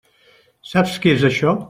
Saps 0.71 0.97
què 1.05 1.15
és 1.19 1.27
això? 1.33 1.55